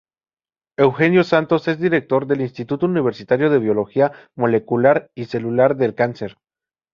[0.79, 6.37] Eugenio Santos es director del "Instituto Universitario de Biología Molecular y Celular del Cáncer".